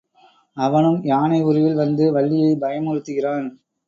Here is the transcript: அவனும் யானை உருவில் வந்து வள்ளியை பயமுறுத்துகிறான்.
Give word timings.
அவனும் 0.57 1.03
யானை 1.03 1.41
உருவில் 1.41 1.75
வந்து 1.75 2.11
வள்ளியை 2.11 2.57
பயமுறுத்துகிறான். 2.61 3.47